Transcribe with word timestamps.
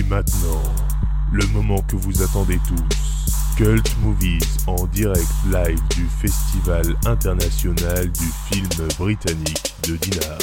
Et 0.00 0.02
maintenant, 0.04 0.62
le 1.30 1.46
moment 1.48 1.82
que 1.82 1.94
vous 1.94 2.22
attendez 2.22 2.58
tous. 2.66 3.54
Cult 3.58 3.98
Movies 4.02 4.40
en 4.66 4.86
direct 4.86 5.28
live 5.52 5.80
du 5.94 6.06
Festival 6.06 6.86
international 7.04 8.10
du 8.10 8.24
film 8.48 8.88
britannique 8.96 9.74
de 9.86 9.96
Dinard. 9.96 10.38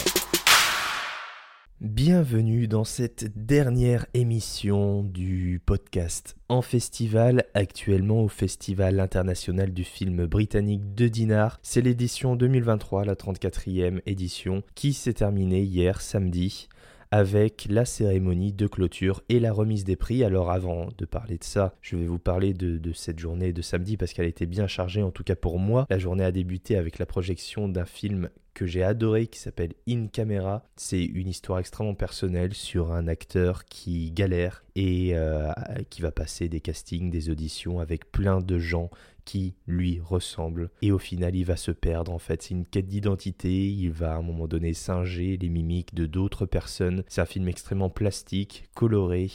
Bienvenue 1.81 2.67
dans 2.67 2.83
cette 2.83 3.31
dernière 3.35 4.05
émission 4.13 5.02
du 5.02 5.60
podcast 5.66 6.36
en 6.50 6.62
festival, 6.62 7.46
actuellement 7.55 8.21
au 8.21 8.28
Festival 8.28 9.00
international 9.00 9.74
du 9.74 9.84
film 9.84 10.28
britannique 10.28 10.94
de 10.94 11.08
Dinard. 11.08 11.58
C'est 11.64 11.82
l'édition 11.82 12.36
2023, 12.36 13.05
la 13.05 13.16
34e 13.16 14.02
édition, 14.05 14.62
qui 14.76 14.94
s'est 14.94 15.14
terminée 15.14 15.64
hier 15.64 16.02
samedi 16.02 16.70
avec 17.12 17.68
la 17.70 17.86
cérémonie 17.86 18.54
de 18.54 18.68
clôture 18.68 19.24
et 19.30 19.39
la 19.39 19.54
remise 19.54 19.84
des 19.84 19.96
prix. 19.96 20.24
Alors 20.24 20.52
avant 20.52 20.89
de 20.98 21.06
parler 21.06 21.38
de 21.38 21.43
ça, 21.43 21.75
je 21.82 21.96
vais 21.96 22.06
vous 22.06 22.20
parler 22.20 22.54
de, 22.54 22.79
cette 22.93 23.20
journée 23.20 23.54
de 23.54 23.61
samedi 23.61 23.98
parce 23.98 24.14
qu'elle 24.14 24.28
était 24.28 24.46
bien 24.46 24.68
chargée, 24.68 25.04
en 25.04 25.12
tout 25.12 25.24
cas 25.24 25.36
pour 25.36 25.60
moi. 25.60 25.86
La 25.89 26.00
journée 26.00 26.24
a 26.24 26.32
débuté 26.32 26.78
avec 26.78 27.00
la 27.00 27.06
projection 27.06 27.68
d'un 27.70 27.86
film 27.86 28.29
que 28.57 28.66
j'ai 28.66 28.82
adoré 28.82 29.28
qui 29.28 29.38
s'appelle 29.38 29.74
In 29.88 30.07
Camera. 30.07 30.64
C'est 30.78 31.04
une 31.04 31.28
histoire 31.28 31.60
extrêmement 31.60 31.93
personnelle 31.93 32.56
sur 32.56 32.92
un 32.92 33.08
acteur 33.08 33.66
qui 33.66 34.09
galère 34.09 34.64
et 34.75 35.16
euh, 35.16 35.52
qui 35.92 36.02
va 36.02 36.09
passer 36.09 36.50
des 36.50 36.59
castings, 36.59 37.12
des 37.12 37.30
auditions 37.30 37.80
avec 37.80 38.12
plein 38.12 38.42
de 38.42 38.58
gens 38.58 38.89
qui 39.25 39.53
lui 39.67 40.00
ressemblent. 40.03 40.72
Et 40.81 40.92
au 40.92 40.98
final, 40.98 41.36
il 41.36 41.44
va 41.44 41.56
se 41.56 41.70
perdre. 41.70 42.12
En 42.12 42.17
fait, 42.17 42.42
c'est 42.42 42.56
une 42.56 42.66
quête 42.66 42.88
d'identité. 42.88 43.67
Il 43.67 43.92
va 43.92 44.14
à 44.14 44.17
un 44.17 44.23
moment 44.23 44.48
donné 44.48 44.73
singer 44.73 45.38
les 45.38 45.50
mimiques 45.50 45.94
de 45.94 46.08
d'autres 46.08 46.48
personnes. 46.48 47.03
C'est 47.09 47.22
un 47.22 47.26
film 47.26 47.48
extrêmement 47.48 47.92
plastique, 47.92 48.64
coloré 48.73 49.30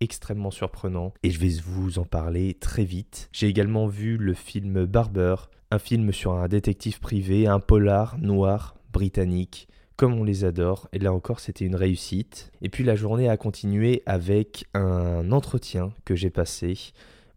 extrêmement 0.00 0.50
surprenant 0.50 1.12
et 1.22 1.30
je 1.30 1.38
vais 1.38 1.60
vous 1.64 1.98
en 1.98 2.04
parler 2.04 2.54
très 2.54 2.84
vite. 2.84 3.28
J'ai 3.32 3.48
également 3.48 3.86
vu 3.86 4.16
le 4.16 4.34
film 4.34 4.84
Barber, 4.86 5.36
un 5.70 5.78
film 5.78 6.12
sur 6.12 6.32
un 6.32 6.48
détective 6.48 7.00
privé, 7.00 7.46
un 7.46 7.60
polar 7.60 8.18
noir 8.18 8.76
britannique 8.92 9.68
comme 9.96 10.14
on 10.14 10.24
les 10.24 10.44
adore. 10.44 10.88
Et 10.92 10.98
là 10.98 11.12
encore, 11.12 11.40
c'était 11.40 11.64
une 11.64 11.76
réussite. 11.76 12.50
Et 12.62 12.68
puis 12.68 12.84
la 12.84 12.96
journée 12.96 13.28
a 13.28 13.36
continué 13.36 14.02
avec 14.06 14.66
un 14.74 15.30
entretien 15.32 15.92
que 16.04 16.14
j'ai 16.14 16.30
passé, 16.30 16.76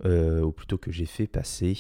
euh, 0.06 0.42
ou 0.42 0.52
plutôt 0.52 0.78
que 0.78 0.92
j'ai 0.92 1.06
fait 1.06 1.28
passer, 1.28 1.78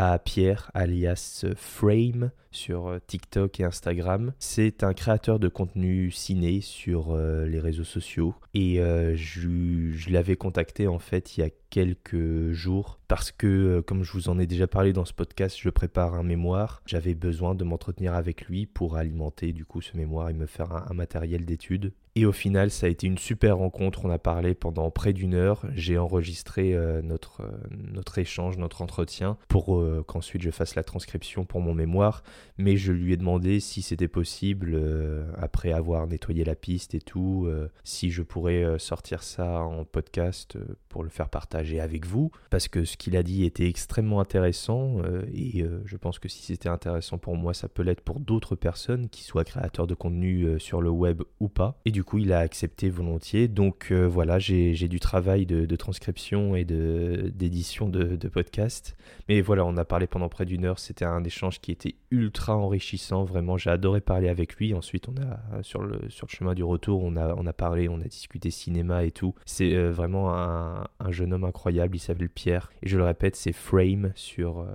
à 0.00 0.16
Pierre, 0.20 0.70
alias 0.74 1.44
Frame, 1.56 2.30
sur 2.52 2.86
euh, 2.86 2.98
TikTok 3.04 3.58
et 3.58 3.64
Instagram. 3.64 4.32
C'est 4.38 4.84
un 4.84 4.94
créateur 4.94 5.40
de 5.40 5.48
contenu 5.48 6.12
ciné 6.12 6.60
sur 6.60 7.10
euh, 7.10 7.46
les 7.46 7.58
réseaux 7.58 7.82
sociaux 7.82 8.36
et 8.54 8.80
euh, 8.80 9.16
je, 9.16 10.08
l'avais 10.08 10.36
contacté 10.36 10.86
en 10.86 11.00
fait 11.00 11.36
il 11.36 11.40
y 11.40 11.42
a 11.42 11.50
quelques 11.70 12.52
jours 12.52 13.00
parce 13.08 13.32
que 13.32 13.80
comme 13.80 14.04
je 14.04 14.12
vous 14.12 14.28
en 14.28 14.38
ai 14.38 14.46
déjà 14.46 14.68
parlé 14.68 14.92
dans 14.92 15.04
ce 15.04 15.12
podcast, 15.12 15.56
je 15.60 15.68
prépare 15.68 16.14
un 16.14 16.22
mémoire. 16.22 16.80
J'avais 16.86 17.14
besoin 17.14 17.56
de 17.56 17.64
m'entretenir 17.64 18.14
avec 18.14 18.46
lui 18.46 18.66
pour 18.66 18.96
alimenter 18.96 19.52
du 19.52 19.64
coup 19.64 19.82
ce 19.82 19.96
mémoire 19.96 20.30
et 20.30 20.32
me 20.32 20.46
faire 20.46 20.72
un, 20.72 20.94
matériel 20.94 21.44
d'étude. 21.44 21.92
Et 22.18 22.26
au 22.26 22.32
final, 22.32 22.70
ça 22.70 22.86
a 22.86 22.88
été 22.88 23.06
une 23.06 23.18
super 23.18 23.58
rencontre. 23.58 24.04
On 24.04 24.10
a 24.10 24.18
parlé 24.18 24.54
pendant 24.54 24.90
près 24.90 25.12
d'une 25.12 25.34
heure. 25.34 25.64
J'ai 25.74 25.98
enregistré 25.98 26.76
notre, 27.02 27.42
notre 27.70 28.18
échange, 28.18 28.58
notre 28.58 28.82
entretien 28.82 29.36
pour 29.46 29.84
qu'ensuite 30.06 30.42
je 30.42 30.50
fasse 30.50 30.74
la 30.74 30.82
transcription 30.82 31.44
pour 31.44 31.60
mon 31.60 31.74
mémoire 31.74 32.22
mais 32.58 32.76
je 32.76 32.92
lui 32.92 33.12
ai 33.12 33.16
demandé 33.16 33.60
si 33.60 33.82
c'était 33.82 34.08
possible, 34.08 34.72
euh, 34.74 35.30
après 35.38 35.72
avoir 35.72 36.06
nettoyé 36.06 36.44
la 36.44 36.56
piste 36.56 36.94
et 36.94 37.00
tout, 37.00 37.44
euh, 37.46 37.68
si 37.84 38.10
je 38.10 38.22
pourrais 38.22 38.64
euh, 38.64 38.78
sortir 38.78 39.22
ça 39.22 39.62
en 39.62 39.84
podcast 39.84 40.58
pour 40.88 41.04
le 41.04 41.08
faire 41.08 41.28
partager 41.28 41.80
avec 41.80 42.04
vous, 42.04 42.30
parce 42.50 42.66
que 42.66 42.84
ce 42.84 42.96
qu'il 42.96 43.16
a 43.16 43.22
dit 43.22 43.44
était 43.44 43.68
extrêmement 43.68 44.20
intéressant, 44.20 44.96
et 45.32 45.64
je 45.84 45.96
pense 45.96 46.18
que 46.18 46.28
si 46.28 46.42
c'était 46.42 46.68
intéressant 46.68 47.18
pour 47.18 47.36
moi, 47.36 47.54
ça 47.54 47.68
peut 47.68 47.82
l'être 47.82 48.00
pour 48.00 48.20
d'autres 48.20 48.56
personnes, 48.56 49.08
qui 49.08 49.22
soient 49.22 49.44
créateurs 49.44 49.86
de 49.86 49.94
contenu 49.94 50.58
sur 50.58 50.80
le 50.80 50.90
web 50.90 51.22
ou 51.40 51.48
pas. 51.48 51.78
Et 51.84 51.90
du 51.90 52.04
il 52.16 52.32
a 52.32 52.38
accepté 52.38 52.88
volontiers, 52.88 53.48
donc 53.48 53.92
voilà, 53.92 54.38
j'ai 54.38 54.88
du 54.88 55.00
travail 55.00 55.44
de, 55.44 55.76
transcription 55.76 56.56
et 56.56 56.64
d'édition 56.64 57.88
de, 57.88 58.16
de, 58.16 58.28
podcast, 58.28 58.96
mais 59.28 59.42
voilà, 59.42 59.64
on 59.66 59.76
a 59.76 59.84
parlé 59.84 60.06
pendant 60.06 60.28
près 60.28 60.46
d'une 60.46 60.64
heure, 60.64 60.78
c'était 60.78 61.04
un 61.04 61.22
échange 61.24 61.60
qui 61.60 61.72
était 61.72 61.96
ultra 62.10 62.56
enrichissant, 62.56 63.24
vraiment, 63.24 63.56
j'ai 63.56 63.70
adoré 63.70 64.00
parler 64.00 64.28
avec 64.28 64.56
lui. 64.56 64.74
Ensuite, 64.74 65.08
on 65.08 65.14
a 65.16 65.62
sur 65.62 65.82
le, 65.82 66.00
chemin 66.28 66.54
du 66.54 66.64
retour, 66.64 67.02
on 67.02 67.16
a, 67.16 67.52
parlé, 67.52 67.88
on 67.88 68.00
a 68.00 68.04
discuté 68.04 68.50
cinéma 68.50 69.04
et 69.04 69.10
tout. 69.10 69.34
C'est 69.44 69.74
euh, 69.74 69.90
vraiment 69.90 70.34
un, 70.34 70.86
un, 71.00 71.10
jeune 71.10 71.32
homme 71.32 71.44
incroyable, 71.44 71.96
il 71.96 72.00
s'appelle 72.00 72.28
Pierre. 72.28 72.70
Et 72.82 72.88
je 72.88 72.96
le 72.96 73.04
répète, 73.04 73.36
c'est 73.36 73.52
Frame 73.52 74.12
sur, 74.14 74.60
euh, 74.60 74.66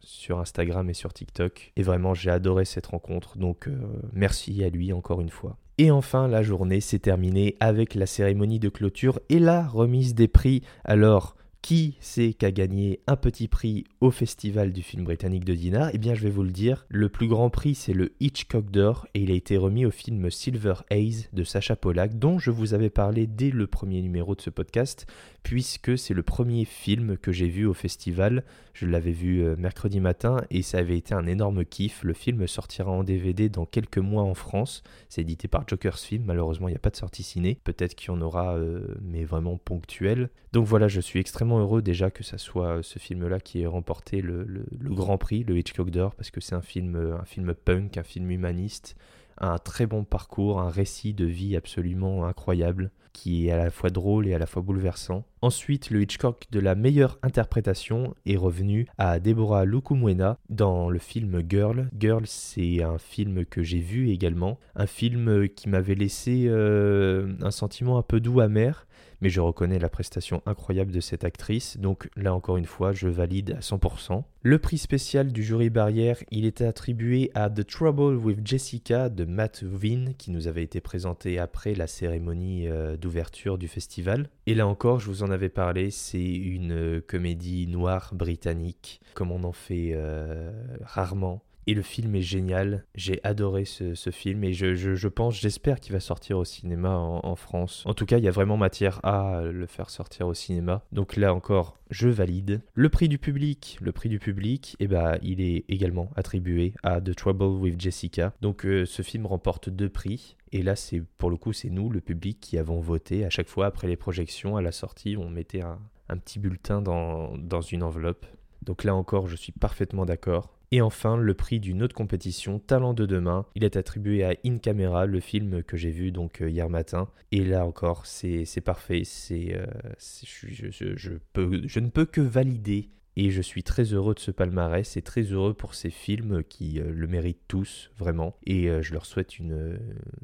sur 0.00 0.38
Instagram 0.40 0.88
et 0.90 0.94
sur 0.94 1.12
TikTok. 1.12 1.72
Et 1.76 1.82
vraiment, 1.82 2.14
j'ai 2.14 2.30
adoré 2.30 2.64
cette 2.64 2.86
rencontre. 2.86 3.38
Donc, 3.38 3.68
euh, 3.68 3.76
merci 4.12 4.62
à 4.64 4.68
lui 4.68 4.92
encore 4.92 5.20
une 5.20 5.30
fois. 5.30 5.56
Et 5.78 5.90
enfin, 5.90 6.28
la 6.28 6.42
journée 6.42 6.80
s'est 6.80 7.00
terminée 7.00 7.56
avec 7.58 7.94
la 7.94 8.06
cérémonie 8.06 8.60
de 8.60 8.68
clôture 8.68 9.18
et 9.28 9.40
la 9.40 9.66
remise 9.66 10.14
des 10.14 10.28
prix. 10.28 10.62
Alors, 10.84 11.34
qui 11.64 11.96
c'est 11.98 12.34
qu'a 12.34 12.50
gagné 12.50 13.00
un 13.06 13.16
petit 13.16 13.48
prix 13.48 13.84
au 14.02 14.10
Festival 14.10 14.70
du 14.70 14.82
film 14.82 15.04
britannique 15.04 15.46
de 15.46 15.54
Dinard? 15.54 15.88
Eh 15.94 15.98
bien, 15.98 16.12
je 16.14 16.22
vais 16.22 16.28
vous 16.28 16.42
le 16.42 16.50
dire. 16.50 16.84
Le 16.90 17.08
plus 17.08 17.26
grand 17.26 17.48
prix, 17.48 17.74
c'est 17.74 17.94
le 17.94 18.12
Hitchcock 18.20 18.70
d'or 18.70 19.06
et 19.14 19.20
il 19.20 19.30
a 19.30 19.34
été 19.34 19.56
remis 19.56 19.86
au 19.86 19.90
film 19.90 20.30
Silver 20.30 20.74
Haze 20.90 21.30
de 21.32 21.42
Sacha 21.42 21.74
Pollack, 21.74 22.18
dont 22.18 22.38
je 22.38 22.50
vous 22.50 22.74
avais 22.74 22.90
parlé 22.90 23.26
dès 23.26 23.48
le 23.48 23.66
premier 23.66 24.02
numéro 24.02 24.34
de 24.34 24.42
ce 24.42 24.50
podcast, 24.50 25.06
puisque 25.42 25.96
c'est 25.96 26.12
le 26.12 26.22
premier 26.22 26.66
film 26.66 27.16
que 27.16 27.32
j'ai 27.32 27.48
vu 27.48 27.64
au 27.64 27.72
festival. 27.72 28.44
Je 28.74 28.86
l'avais 28.86 29.12
vu 29.12 29.42
euh, 29.42 29.56
mercredi 29.56 30.00
matin 30.00 30.42
et 30.50 30.60
ça 30.60 30.78
avait 30.78 30.98
été 30.98 31.14
un 31.14 31.26
énorme 31.26 31.64
kiff. 31.64 32.02
Le 32.02 32.12
film 32.12 32.46
sortira 32.46 32.90
en 32.90 33.04
DVD 33.04 33.48
dans 33.48 33.64
quelques 33.64 33.98
mois 33.98 34.24
en 34.24 34.34
France. 34.34 34.82
C'est 35.08 35.22
édité 35.22 35.48
par 35.48 35.66
Joker's 35.66 36.02
Film. 36.02 36.24
Malheureusement, 36.26 36.68
il 36.68 36.72
n'y 36.72 36.76
a 36.76 36.80
pas 36.80 36.90
de 36.90 36.96
sortie 36.96 37.22
ciné. 37.22 37.58
Peut-être 37.64 37.94
qu'il 37.94 38.08
y 38.08 38.10
en 38.10 38.20
aura, 38.20 38.56
euh, 38.56 38.96
mais 39.00 39.24
vraiment 39.24 39.56
ponctuel. 39.56 40.28
Donc 40.52 40.66
voilà, 40.66 40.88
je 40.88 41.00
suis 41.00 41.20
extrêmement 41.20 41.53
heureux 41.58 41.82
déjà 41.82 42.10
que 42.10 42.22
ça 42.22 42.38
soit 42.38 42.78
euh, 42.78 42.82
ce 42.82 42.98
film-là 42.98 43.40
qui 43.40 43.62
ait 43.62 43.66
remporté 43.66 44.20
le, 44.20 44.46
Grand 44.82 45.18
Prix, 45.18 45.44
le 45.44 45.56
Hitchcock 45.56 45.90
d'or, 45.90 46.14
parce 46.14 46.30
que 46.30 46.40
c'est 46.40 46.54
un 46.54 46.62
film, 46.62 46.96
un 47.20 47.24
film 47.24 47.54
punk, 47.54 47.98
un 47.98 48.02
film 48.02 48.30
humaniste, 48.30 48.96
un 49.38 49.58
très 49.58 49.86
bon 49.86 50.04
parcours, 50.04 50.60
un 50.60 50.70
récit 50.70 51.14
de 51.14 51.24
vie 51.24 51.56
absolument 51.56 52.24
incroyable 52.26 52.90
qui 53.12 53.46
est 53.46 53.52
à 53.52 53.56
la 53.56 53.70
fois 53.70 53.90
drôle 53.90 54.26
et 54.26 54.34
à 54.34 54.38
la 54.38 54.46
fois 54.46 54.60
bouleversant. 54.60 55.24
Ensuite, 55.44 55.90
le 55.90 56.00
Hitchcock 56.00 56.46
de 56.52 56.58
la 56.58 56.74
meilleure 56.74 57.18
interprétation 57.22 58.14
est 58.24 58.38
revenu 58.38 58.86
à 58.96 59.20
Deborah 59.20 59.66
Lukumwena 59.66 60.38
dans 60.48 60.88
le 60.88 60.98
film 60.98 61.42
Girl. 61.46 61.90
Girl, 62.00 62.22
c'est 62.24 62.82
un 62.82 62.96
film 62.96 63.44
que 63.44 63.62
j'ai 63.62 63.80
vu 63.80 64.08
également, 64.08 64.58
un 64.74 64.86
film 64.86 65.50
qui 65.50 65.68
m'avait 65.68 65.96
laissé 65.96 66.46
euh, 66.46 67.34
un 67.42 67.50
sentiment 67.50 67.98
un 67.98 68.02
peu 68.02 68.20
doux 68.20 68.40
amer, 68.40 68.86
mais 69.20 69.30
je 69.30 69.40
reconnais 69.40 69.78
la 69.78 69.88
prestation 69.88 70.42
incroyable 70.46 70.92
de 70.92 71.00
cette 71.00 71.24
actrice, 71.24 71.78
donc 71.78 72.08
là 72.16 72.34
encore 72.34 72.56
une 72.56 72.66
fois, 72.66 72.92
je 72.92 73.08
valide 73.08 73.56
à 73.58 73.60
100%. 73.60 74.22
Le 74.42 74.58
prix 74.58 74.76
spécial 74.76 75.32
du 75.32 75.42
jury 75.42 75.70
barrière, 75.70 76.18
il 76.30 76.44
était 76.44 76.66
attribué 76.66 77.30
à 77.34 77.48
The 77.48 77.66
Trouble 77.66 78.16
with 78.16 78.46
Jessica 78.46 79.08
de 79.08 79.24
Matt 79.24 79.62
Vin, 79.62 80.12
qui 80.18 80.30
nous 80.30 80.48
avait 80.48 80.62
été 80.62 80.82
présenté 80.82 81.38
après 81.38 81.74
la 81.74 81.86
cérémonie 81.86 82.68
euh, 82.68 82.98
d'ouverture 82.98 83.56
du 83.56 83.68
festival. 83.68 84.28
Et 84.46 84.54
là 84.54 84.66
encore, 84.66 85.00
je 85.00 85.06
vous 85.06 85.22
en 85.22 85.30
parlé, 85.48 85.90
c'est 85.90 86.22
une 86.22 86.72
euh, 86.72 87.00
comédie 87.00 87.66
noire 87.66 88.10
britannique, 88.14 89.00
comme 89.14 89.32
on 89.32 89.44
en 89.44 89.52
fait 89.52 89.92
euh, 89.94 90.52
rarement. 90.82 91.42
Et 91.66 91.74
le 91.74 91.82
film 91.82 92.14
est 92.14 92.22
génial. 92.22 92.84
J'ai 92.94 93.20
adoré 93.24 93.64
ce, 93.64 93.94
film 94.10 94.44
et 94.44 94.52
je, 94.52 95.08
pense, 95.08 95.40
j'espère 95.40 95.80
qu'il 95.80 95.92
va 95.92 96.00
sortir 96.00 96.38
au 96.38 96.44
cinéma 96.44 96.96
en, 96.96 97.34
France. 97.36 97.82
En 97.86 97.94
tout 97.94 98.06
cas, 98.06 98.18
il 98.18 98.24
y 98.24 98.28
a 98.28 98.32
vraiment 98.32 98.56
matière 98.56 99.00
à 99.04 99.42
le 99.42 99.66
faire 99.66 99.90
sortir 99.90 100.26
au 100.26 100.34
cinéma. 100.34 100.84
Donc 100.92 101.16
là 101.16 101.34
encore, 101.34 101.78
je 101.90 102.08
valide. 102.08 102.60
Le 102.74 102.88
prix 102.88 103.08
du 103.08 103.18
public, 103.18 103.78
le 103.80 103.92
prix 103.92 104.08
du 104.08 104.18
public, 104.18 104.76
eh 104.78 104.86
ben, 104.86 105.18
il 105.22 105.40
est 105.40 105.64
également 105.68 106.10
attribué 106.16 106.74
à 106.82 107.00
The 107.00 107.14
Trouble 107.14 107.44
with 107.44 107.80
Jessica. 107.80 108.34
Donc 108.40 108.64
euh, 108.66 108.84
ce 108.86 109.02
film 109.02 109.26
remporte 109.26 109.68
deux 109.68 109.88
prix. 109.88 110.36
Et 110.52 110.62
là, 110.62 110.76
c'est 110.76 111.02
pour 111.18 111.30
le 111.30 111.36
coup, 111.36 111.52
c'est 111.52 111.70
nous, 111.70 111.90
le 111.90 112.00
public, 112.00 112.38
qui 112.40 112.58
avons 112.58 112.80
voté. 112.80 113.24
À 113.24 113.30
chaque 113.30 113.48
fois, 113.48 113.66
après 113.66 113.88
les 113.88 113.96
projections, 113.96 114.56
à 114.56 114.62
la 114.62 114.70
sortie, 114.70 115.16
on 115.16 115.28
mettait 115.28 115.62
un, 115.62 115.78
petit 116.18 116.38
bulletin 116.38 116.80
dans, 116.80 117.36
dans 117.36 117.60
une 117.60 117.82
enveloppe. 117.82 118.26
Donc 118.62 118.84
là 118.84 118.94
encore, 118.94 119.26
je 119.26 119.36
suis 119.36 119.52
parfaitement 119.52 120.06
d'accord. 120.06 120.54
Et 120.74 120.80
enfin, 120.80 121.16
le 121.16 121.34
prix 121.34 121.60
d'une 121.60 121.84
autre 121.84 121.94
compétition, 121.94 122.58
Talent 122.58 122.94
de 122.94 123.06
demain. 123.06 123.46
Il 123.54 123.62
est 123.62 123.76
attribué 123.76 124.24
à 124.24 124.34
In 124.44 124.58
Camera, 124.58 125.06
le 125.06 125.20
film 125.20 125.62
que 125.62 125.76
j'ai 125.76 125.92
vu 125.92 126.10
donc 126.10 126.42
euh, 126.42 126.50
hier 126.50 126.68
matin. 126.68 127.08
Et 127.30 127.44
là 127.44 127.64
encore, 127.64 128.06
c'est 128.06 128.44
parfait. 128.64 129.02
Euh, 129.30 129.66
je 129.96 131.78
ne 131.78 131.88
peux 131.90 132.06
que 132.06 132.20
valider 132.20 132.88
Et 133.16 133.30
je 133.30 133.40
suis 133.40 133.62
très 133.62 133.84
heureux 133.92 134.14
de 134.14 134.20
ce 134.20 134.30
palmarès 134.30 134.96
et 134.96 135.02
très 135.02 135.22
heureux 135.22 135.54
pour 135.54 135.74
ces 135.74 135.90
films 135.90 136.42
qui 136.42 136.80
euh, 136.80 136.90
le 136.92 137.06
méritent 137.06 137.46
tous, 137.46 137.90
vraiment. 137.96 138.36
Et 138.44 138.68
euh, 138.68 138.82
je 138.82 138.92
leur 138.92 139.06
souhaite 139.06 139.38
une, 139.38 139.78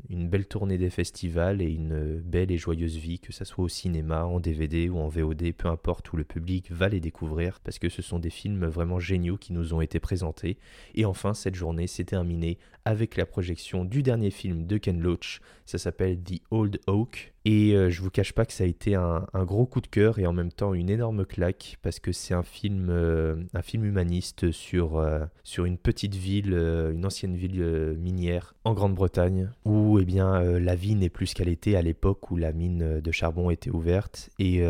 une 0.09 0.29
belle 0.29 0.47
tournée 0.47 0.79
des 0.79 0.91
festivals 0.91 1.63
et 1.63 1.71
une 1.71 2.21
belle 2.21 2.51
et 2.51 2.59
joyeuse 2.59 2.97
vie, 2.97 3.21
que 3.21 3.33
ce 3.33 3.45
soit 3.45 3.65
au 3.65 3.69
cinéma, 3.69 4.25
en 4.25 4.41
DVD 4.41 4.89
ou 4.89 4.99
en 4.99 5.09
VOD, 5.09 5.53
peu 5.53 5.69
importe 5.69 6.13
où 6.13 6.17
le 6.17 6.25
public 6.25 6.71
va 6.73 6.89
les 6.89 7.01
découvrir, 7.01 7.61
parce 7.61 7.79
que 7.79 7.89
ce 7.89 8.03
sont 8.03 8.19
des 8.19 8.31
films 8.31 8.67
vraiment 8.67 8.99
géniaux 8.99 9.37
qui 9.37 9.53
nous 9.53 9.73
ont 9.73 9.81
été 9.81 10.01
présentés. 10.01 10.59
Et 10.95 11.05
enfin, 11.05 11.35
cette 11.35 11.55
journée 11.55 11.87
s'est 11.87 12.05
terminée 12.05 12.59
avec 12.85 13.17
la 13.17 13.27
projection 13.27 13.85
du 13.85 14.03
dernier 14.03 14.31
film 14.31 14.67
de 14.67 14.79
Ken 14.79 15.01
Loach. 15.01 15.41
Ça 15.67 15.79
s'appelle 15.79 16.19
The 16.23 16.41
Old 16.51 16.81
Oak. 16.87 17.33
Et 17.45 17.75
euh, 17.75 17.89
je 17.89 18.03
vous 18.03 18.11
cache 18.11 18.33
pas 18.33 18.45
que 18.45 18.53
ça 18.53 18.65
a 18.65 18.67
été 18.67 18.95
un, 18.95 19.25
gros 19.45 19.65
coup 19.65 19.81
de 19.81 19.87
cœur 19.87 20.19
et 20.19 20.27
en 20.27 20.33
même 20.33 20.53
temps 20.53 20.75
une 20.75 20.91
énorme 20.91 21.25
claque 21.25 21.79
parce 21.81 21.99
que 21.99 22.13
c'est 22.13 22.35
un 22.35 22.43
film, 22.43 22.80
euh, 22.89 23.37
un 23.55 23.63
film 23.63 23.85
humaniste 23.85 24.51
sur, 24.51 24.99
euh, 24.99 25.21
sur 25.45 25.65
une 25.65 25.77
petite 25.77 26.15
ville, 26.15 26.55
une 26.55 27.05
ancienne 27.05 27.37
ville 27.37 27.97
minière 27.99 28.55
en 28.65 28.75
Grande-Bretagne 28.75 29.51
où 29.65 29.99
eh 29.99 30.05
bien, 30.05 30.41
la 30.59 30.75
vie 30.75 30.95
n'est 30.95 31.09
plus 31.09 31.35
qu'elle 31.35 31.49
était 31.49 31.77
à 31.77 31.83
l'époque 31.83 32.31
où 32.31 32.37
la 32.37 32.53
mine 32.53 33.01
de 33.01 33.13
charbon 33.13 33.51
était 33.51 33.71
ouverte 33.71 34.31
et 34.39 34.63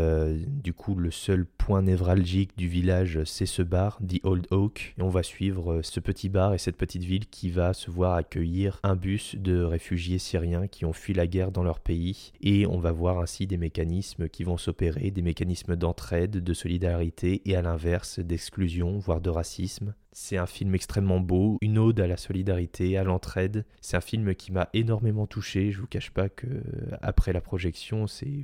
du 0.46 0.72
coup 0.72 0.94
le 0.94 1.10
seul 1.10 1.46
point 1.46 1.82
névralgique 1.82 2.56
du 2.56 2.68
village 2.68 3.20
c'est 3.24 3.46
ce 3.46 3.62
bar, 3.62 3.98
The 4.06 4.20
Old 4.24 4.46
Oak. 4.50 4.94
Et 4.98 5.02
on 5.02 5.08
va 5.08 5.22
suivre 5.22 5.80
ce 5.82 6.00
petit 6.00 6.28
bar 6.28 6.54
et 6.54 6.58
cette 6.58 6.76
petite 6.76 7.04
ville 7.04 7.26
qui 7.26 7.50
va 7.50 7.72
se 7.72 7.90
voir 7.90 8.14
accueillir 8.14 8.80
un 8.82 8.96
bus 8.96 9.36
de 9.36 9.62
réfugiés 9.62 10.18
syriens 10.18 10.66
qui 10.66 10.84
ont 10.84 10.92
fui 10.92 11.14
la 11.14 11.26
guerre 11.26 11.52
dans 11.52 11.62
leur 11.62 11.80
pays 11.80 12.32
et 12.40 12.66
on 12.66 12.78
va 12.78 12.92
voir 12.92 13.18
ainsi 13.18 13.46
des 13.46 13.56
mécanismes 13.56 14.28
qui 14.28 14.44
vont 14.44 14.56
s'opérer, 14.56 15.10
des 15.10 15.22
mécanismes 15.22 15.76
d'entraide, 15.76 16.42
de 16.42 16.54
solidarité 16.54 17.42
et 17.44 17.56
à 17.56 17.62
l'inverse 17.62 17.99
d'exclusion, 18.18 18.98
voire 18.98 19.20
de 19.20 19.30
racisme. 19.30 19.94
C'est 20.12 20.36
un 20.36 20.46
film 20.46 20.74
extrêmement 20.74 21.20
beau, 21.20 21.58
une 21.60 21.78
ode 21.78 22.00
à 22.00 22.06
la 22.06 22.16
solidarité, 22.16 22.96
à 22.96 23.04
l'entraide. 23.04 23.64
C'est 23.80 23.96
un 23.96 24.00
film 24.00 24.34
qui 24.34 24.52
m'a 24.52 24.68
énormément 24.72 25.26
touché. 25.26 25.70
Je 25.70 25.80
vous 25.80 25.86
cache 25.86 26.10
pas 26.10 26.28
que 26.28 26.46
après 27.02 27.32
la 27.32 27.40
projection, 27.40 28.06
c'est 28.06 28.42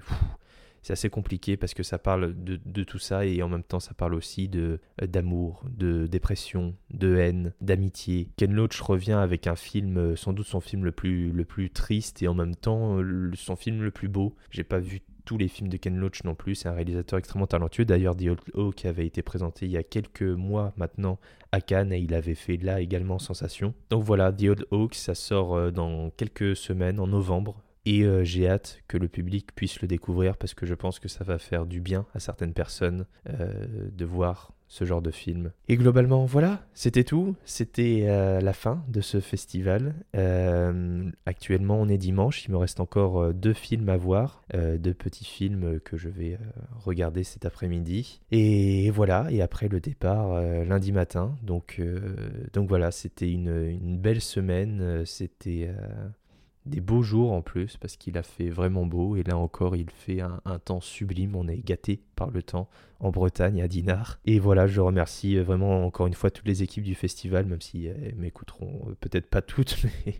c'est 0.87 0.93
assez 0.93 1.11
compliqué 1.11 1.57
parce 1.57 1.75
que 1.75 1.83
ça 1.83 1.99
parle 1.99 2.33
de, 2.37 2.85
tout 2.85 3.01
ça 3.01 3.27
et 3.27 3.43
en 3.43 3.49
même 3.49 3.65
temps 3.65 3.81
ça 3.81 3.93
parle 3.93 4.15
aussi 4.15 4.47
de 4.47 4.79
euh, 5.03 5.09
d'amour, 5.09 5.65
de 5.69 6.07
dépression, 6.07 6.77
de 6.91 7.17
haine, 7.17 7.53
d'amitié. 7.61 8.29
Ken 8.37 8.53
Loach 8.53 8.81
revient 8.81 9.15
avec 9.15 9.49
un 9.49 9.57
film, 9.57 9.97
euh, 9.97 10.15
sans 10.15 10.33
doute 10.33 10.47
son 10.47 10.61
film 10.61 10.85
le 10.85 10.93
plus, 10.93 11.33
le 11.33 11.45
plus 11.45 11.71
triste 11.71 12.23
et 12.23 12.29
en 12.29 12.35
même 12.35 12.55
temps 12.55 13.01
euh, 13.01 13.33
son 13.35 13.57
film 13.57 13.83
le 13.83 13.91
plus 13.91 14.07
beau. 14.07 14.37
J'ai 14.53 14.63
pas 14.63 14.79
vu 14.79 15.01
tous 15.27 15.37
les 15.37 15.49
films 15.49 15.69
de 15.69 15.77
Ken 15.77 15.95
Loach 15.99 16.25
non 16.25 16.35
plus. 16.35 16.55
C'est 16.55 16.69
un 16.69 16.73
réalisateur 16.73 17.19
extrêmement 17.19 17.47
talentueux. 17.47 17.85
D'ailleurs, 17.85 18.17
The 18.17 18.29
Old 18.29 18.41
Oak 18.55 18.87
avait 18.87 19.07
été 19.07 19.21
présenté 19.21 19.67
il 19.67 19.73
y 19.73 19.77
a 19.77 19.83
quelques 19.83 20.23
mois 20.23 20.73
maintenant 20.79 21.19
à 21.53 21.61
Cannes 21.61 21.93
et 21.93 21.99
il 21.99 22.15
avait 22.15 22.35
fait 22.35 22.57
là 22.57 22.81
également 22.81 23.19
sensation. 23.19 23.75
Donc 23.91 24.05
voilà, 24.05 24.33
The 24.33 24.45
Old 24.45 24.67
Oak, 24.71 24.95
ça 24.95 25.15
sort 25.15 25.71
dans 25.73 26.09
quelques 26.17 26.57
semaines, 26.57 26.99
en 26.99 27.07
novembre. 27.07 27.63
Et 27.87 28.03
euh, 28.03 28.25
j'ai 28.25 28.49
hâte 28.49 28.83
que 28.89 28.99
le 28.99 29.07
public 29.07 29.55
puisse 29.55 29.81
le 29.81 29.87
découvrir 29.87 30.37
parce 30.37 30.55
que 30.55 30.67
je 30.67 30.75
pense 30.75 30.99
que 30.99 31.09
ça 31.09 31.23
va 31.23 31.39
faire 31.39 31.67
du 31.67 31.81
bien 31.81 32.05
à 32.15 32.19
certaines 32.19 32.53
personnes 32.53 33.07
euh, 33.31 33.89
de 33.93 34.05
voir 34.05 34.53
ce 34.69 34.85
genre 34.85 35.03
de 35.03 35.11
film. 35.11 35.53
Et 35.69 35.77
globalement, 35.77 36.25
voilà, 36.25 36.67
c'était 36.75 37.05
tout. 37.05 37.37
C'était 37.45 38.05
euh, 38.09 38.41
la 38.41 38.53
fin 38.53 38.83
de 38.89 39.01
ce 39.01 39.21
festival. 39.21 39.95
actuellement, 41.27 41.81
on 41.81 41.89
est 41.89 41.99
dimanche. 41.99 42.45
Il 42.47 42.53
me 42.53 42.57
reste 42.57 42.81
encore 42.81 43.33
deux 43.33 43.53
films 43.53 43.89
à 43.89 43.97
voir, 43.97 44.43
deux 44.55 44.95
petits 44.95 45.25
films 45.25 45.81
que 45.81 45.97
je 45.97 46.09
vais 46.09 46.39
regarder 46.85 47.25
cet 47.25 47.45
après-midi. 47.45 48.21
Et 48.33 48.91
voilà. 48.91 49.27
Et 49.31 49.43
après 49.43 49.69
le 49.69 49.81
départ 49.81 50.41
lundi 50.65 50.93
matin. 50.93 51.37
Donc, 51.43 51.81
donc 52.53 52.69
voilà, 52.69 52.91
c'était 52.91 53.31
une, 53.31 53.69
une, 53.69 53.99
belle 53.99 54.21
semaine. 54.21 55.05
C'était 55.05 55.71
des 56.67 56.81
beaux 56.81 57.03
jours 57.03 57.33
en 57.33 57.43
plus, 57.43 57.77
parce 57.77 57.97
qu'il 57.97 58.19
a 58.19 58.23
fait 58.23 58.49
vraiment 58.49 58.87
beau, 58.87 59.17
et 59.17 59.23
là 59.23 59.37
encore 59.37 59.77
il 59.77 59.91
fait 59.91 60.21
un, 60.21 60.41
temps 60.65 60.81
sublime, 60.81 61.37
on 61.37 61.49
est 61.49 61.65
gâté 61.65 62.01
par 62.17 62.31
le 62.31 62.43
temps 62.43 62.69
en 63.01 63.11
Bretagne, 63.11 63.63
à 63.63 63.69
Dinard. 63.69 64.19
Et 64.25 64.39
voilà, 64.39 64.67
je 64.67 64.81
remercie 64.81 65.37
euh, 65.37 65.43
vraiment 65.43 65.85
encore 65.85 66.07
une 66.07 66.15
fois 66.15 66.31
toutes 66.31 66.47
les 66.47 66.63
équipes 66.63 66.85
du 66.85 66.95
festival, 66.95 67.47
même 67.47 67.61
si 67.61 67.87
elles 67.87 68.17
m'écouteront 68.17 68.89
euh, 68.89 68.95
peut-être 69.01 69.29
pas 69.29 69.43
toutes, 69.43 69.77
mais, 70.07 70.15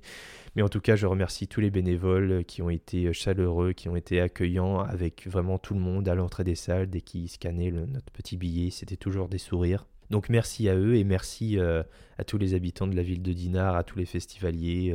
mais 0.55 0.63
en 0.63 0.69
tout 0.69 0.81
cas 0.81 0.95
je 0.95 1.07
remercie 1.07 1.49
tous 1.49 1.61
les 1.61 1.71
bénévoles 1.71 2.45
qui 2.45 2.63
ont 2.63 2.71
été 2.71 3.13
chaleureux, 3.13 3.73
qui 3.73 3.89
ont 3.89 3.97
été 3.97 4.21
accueillants 4.21 4.81
avec 4.81 5.27
vraiment 5.27 5.59
tout 5.59 5.75
le 5.75 5.81
monde 5.81 6.09
à 6.09 6.15
l'entrée 6.15 6.45
des 6.45 6.55
salles, 6.55 6.89
dès 6.89 7.01
qu'ils 7.01 7.29
scannaient 7.29 7.71
notre 7.71 8.13
petit 8.13 8.37
billet, 8.37 8.71
c'était 8.71 8.97
toujours 8.97 9.29
des 9.29 9.39
sourires. 9.39 9.87
Donc 10.11 10.29
merci 10.29 10.69
à 10.69 10.77
eux 10.77 10.95
et 10.95 11.05
merci 11.05 11.59
euh, 11.59 11.83
à 12.19 12.25
tous 12.25 12.39
les 12.39 12.55
habitants 12.55 12.87
de 12.87 12.95
la 12.95 13.03
ville 13.03 13.23
de 13.23 13.33
Dinard, 13.33 13.75
à 13.77 13.83
tous 13.83 13.99
les 13.99 14.07
festivaliers 14.07 14.95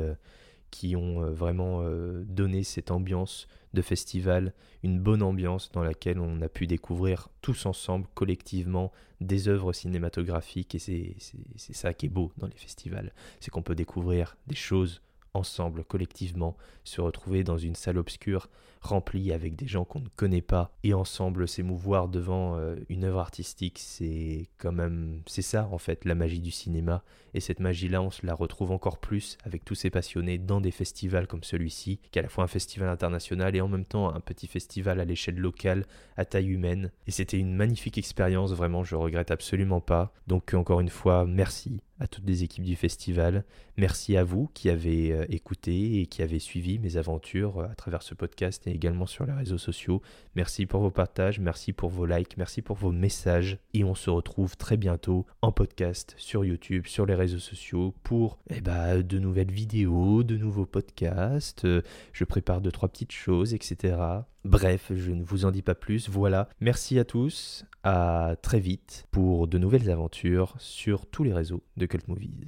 qui 0.71 0.95
ont 0.95 1.21
euh, 1.21 1.31
vraiment 1.31 1.81
euh, 1.83 2.23
donné 2.25 2.63
cette 2.63 2.89
ambiance 2.89 3.47
de 3.73 3.81
festival, 3.81 4.53
une 4.83 4.99
bonne 4.99 5.21
ambiance 5.21 5.71
dans 5.71 5.83
laquelle 5.83 6.19
on 6.19 6.41
a 6.41 6.49
pu 6.49 6.67
découvrir 6.67 7.29
tous 7.41 7.65
ensemble, 7.65 8.07
collectivement, 8.15 8.91
des 9.19 9.47
œuvres 9.47 9.73
cinématographiques. 9.73 10.75
Et 10.75 10.79
c'est 10.79 11.73
ça 11.73 11.93
qui 11.93 12.07
est 12.07 12.09
beau 12.09 12.31
dans 12.37 12.47
les 12.47 12.57
festivals, 12.57 13.13
c'est 13.39 13.51
qu'on 13.51 13.61
peut 13.61 13.75
découvrir 13.75 14.35
des 14.47 14.55
choses 14.55 15.01
ensemble, 15.33 15.83
collectivement, 15.83 16.57
se 16.83 17.01
retrouver 17.01 17.43
dans 17.43 17.57
une 17.57 17.75
salle 17.75 17.97
obscure 17.97 18.49
remplie 18.81 19.31
avec 19.31 19.55
des 19.55 19.67
gens 19.67 19.85
qu'on 19.85 19.99
ne 19.99 20.09
connaît 20.15 20.41
pas 20.41 20.71
et 20.83 20.93
ensemble 20.93 21.47
s'émouvoir 21.47 22.07
devant 22.07 22.57
euh, 22.57 22.75
une 22.89 23.03
œuvre 23.03 23.19
artistique, 23.19 23.77
c'est 23.79 24.49
quand 24.57 24.71
même, 24.71 25.21
c'est 25.27 25.43
ça 25.43 25.69
en 25.71 25.77
fait 25.77 26.03
la 26.03 26.15
magie 26.15 26.39
du 26.39 26.51
cinéma. 26.51 27.03
Et 27.33 27.39
cette 27.39 27.59
magie-là, 27.59 28.01
on 28.01 28.09
se 28.09 28.25
la 28.25 28.33
retrouve 28.33 28.71
encore 28.71 28.97
plus 28.97 29.37
avec 29.45 29.63
tous 29.63 29.75
ces 29.75 29.89
passionnés 29.89 30.37
dans 30.37 30.59
des 30.59 30.71
festivals 30.71 31.27
comme 31.27 31.43
celui-ci, 31.43 31.99
qui 32.11 32.19
est 32.19 32.21
à 32.21 32.23
la 32.23 32.29
fois 32.29 32.43
un 32.43 32.47
festival 32.47 32.89
international 32.89 33.55
et 33.55 33.61
en 33.61 33.67
même 33.67 33.85
temps 33.85 34.13
un 34.13 34.19
petit 34.19 34.47
festival 34.47 34.99
à 34.99 35.05
l'échelle 35.05 35.37
locale, 35.37 35.85
à 36.17 36.25
taille 36.25 36.49
humaine. 36.49 36.91
Et 37.07 37.11
c'était 37.11 37.37
une 37.37 37.55
magnifique 37.55 37.97
expérience, 37.97 38.51
vraiment, 38.51 38.83
je 38.83 38.95
regrette 38.95 39.31
absolument 39.31 39.79
pas. 39.79 40.11
Donc 40.27 40.53
encore 40.53 40.81
une 40.81 40.89
fois, 40.89 41.25
merci 41.25 41.81
à 42.01 42.07
toutes 42.07 42.27
les 42.27 42.43
équipes 42.43 42.63
du 42.63 42.75
festival. 42.75 43.45
Merci 43.77 44.17
à 44.17 44.23
vous 44.23 44.49
qui 44.53 44.69
avez 44.69 45.13
euh, 45.13 45.25
écouté 45.29 46.01
et 46.01 46.07
qui 46.07 46.23
avez 46.23 46.39
suivi 46.39 46.79
mes 46.79 46.97
aventures 46.97 47.59
euh, 47.59 47.67
à 47.67 47.75
travers 47.75 48.01
ce 48.01 48.15
podcast 48.15 48.65
et 48.65 48.71
également 48.71 49.05
sur 49.05 49.25
les 49.25 49.33
réseaux 49.33 49.59
sociaux. 49.59 50.01
Merci 50.35 50.65
pour 50.65 50.81
vos 50.81 50.89
partages, 50.89 51.39
merci 51.39 51.73
pour 51.73 51.89
vos 51.89 52.07
likes, 52.07 52.37
merci 52.37 52.63
pour 52.63 52.75
vos 52.75 52.91
messages. 52.91 53.59
Et 53.75 53.83
on 53.83 53.93
se 53.93 54.09
retrouve 54.09 54.57
très 54.57 54.77
bientôt 54.77 55.27
en 55.43 55.51
podcast 55.51 56.15
sur 56.17 56.43
YouTube, 56.43 56.87
sur 56.87 57.05
les 57.05 57.15
réseaux 57.15 57.39
sociaux 57.39 57.93
pour 58.01 58.39
eh 58.49 58.61
ben, 58.61 59.03
de 59.03 59.19
nouvelles 59.19 59.51
vidéos, 59.51 60.23
de 60.23 60.37
nouveaux 60.37 60.65
podcasts. 60.65 61.65
Euh, 61.65 61.83
je 62.13 62.23
prépare 62.23 62.61
deux, 62.61 62.71
trois 62.71 62.89
petites 62.89 63.11
choses, 63.11 63.53
etc. 63.53 64.23
Bref, 64.43 64.91
je 64.95 65.11
ne 65.11 65.23
vous 65.23 65.45
en 65.45 65.51
dis 65.51 65.61
pas 65.61 65.75
plus. 65.75 66.09
Voilà. 66.09 66.49
Merci 66.59 66.97
à 66.99 67.05
tous. 67.05 67.65
À 67.83 68.35
très 68.41 68.59
vite 68.59 69.07
pour 69.11 69.47
de 69.47 69.57
nouvelles 69.57 69.89
aventures 69.89 70.55
sur 70.59 71.05
tous 71.05 71.23
les 71.23 71.33
réseaux 71.33 71.63
de 71.77 71.85
Cult 71.85 72.07
Movies. 72.07 72.47